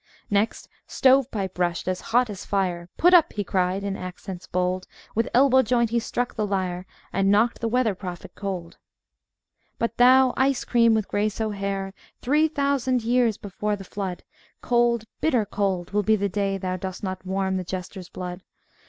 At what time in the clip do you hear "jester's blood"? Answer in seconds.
17.63-18.41